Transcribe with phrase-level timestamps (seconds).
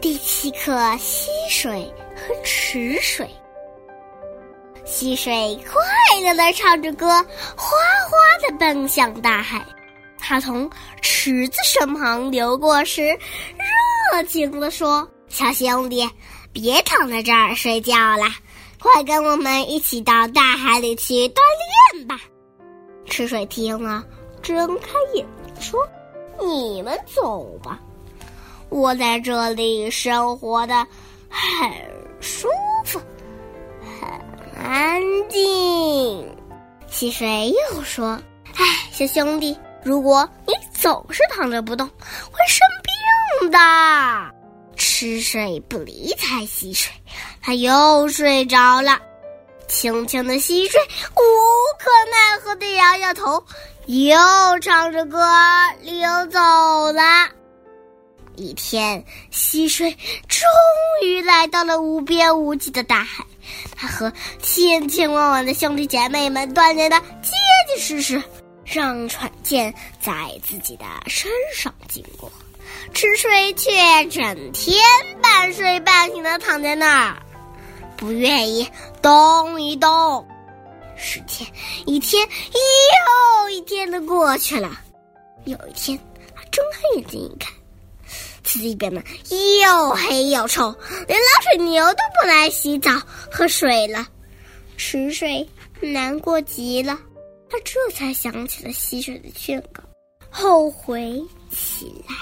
[0.00, 3.28] 第七课：溪水和池水。
[4.84, 7.06] 溪水快乐的唱着歌，
[7.56, 7.68] 哗
[8.08, 9.64] 哗的奔向大海。
[10.18, 10.70] 它从
[11.00, 13.18] 池子身旁流过时，
[14.12, 16.08] 热情的说：“小兄弟，
[16.52, 18.24] 别躺在这儿睡觉了，
[18.80, 21.40] 快跟我们一起到大海里去锻
[21.94, 22.20] 炼吧。”
[23.06, 24.04] 池水听了，
[24.42, 25.26] 睁开眼
[25.60, 25.80] 说
[26.40, 27.80] ：“你们走吧。”
[28.68, 30.74] 我在这里生活的
[31.28, 31.70] 很
[32.20, 32.48] 舒
[32.84, 33.00] 服，
[34.00, 36.36] 很安静。
[36.88, 38.20] 溪水又说
[38.56, 42.60] ：“哎，小兄弟，如果你总是躺着不动，会生
[43.40, 43.58] 病的。”
[44.76, 46.92] 池水不理睬溪水，
[47.42, 48.98] 他又睡着了。
[49.68, 51.20] 轻轻的溪水无
[51.78, 53.44] 可奈何的摇摇头，
[53.86, 54.16] 又
[54.60, 55.18] 唱着歌
[55.82, 56.38] 溜走
[56.92, 57.28] 了。
[58.36, 59.90] 一天，溪水
[60.28, 60.48] 终
[61.04, 63.24] 于来到了无边无际的大海。
[63.74, 64.12] 它和
[64.42, 67.32] 千千万万的兄弟姐妹们锻炼的结
[67.68, 68.22] 结实实，
[68.64, 70.12] 让船舰在
[70.42, 72.30] 自己的身上经过。
[72.92, 73.70] 池水却
[74.10, 74.82] 整天
[75.22, 77.22] 半睡半醒的躺在那儿，
[77.96, 78.68] 不愿意
[79.00, 80.26] 动一动。
[80.96, 81.46] 时间
[81.84, 84.80] 一天又一天的过去了。
[85.44, 85.98] 有一天，
[86.34, 87.52] 他睁开眼睛一看。
[88.56, 89.02] 自己变得
[89.60, 90.74] 又黑又臭，
[91.06, 92.90] 连老水牛都不来洗澡
[93.30, 94.06] 喝水了。
[94.78, 95.46] 池水
[95.80, 96.98] 难过极了，
[97.50, 99.82] 他这才想起了溪水的劝告，
[100.30, 102.14] 后悔起来。